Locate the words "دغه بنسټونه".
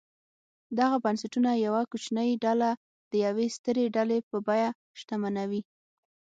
0.79-1.49